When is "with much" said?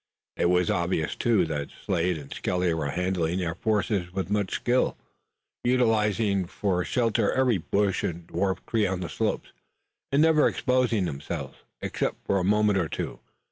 4.11-4.53